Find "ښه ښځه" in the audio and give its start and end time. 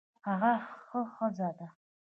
0.85-1.49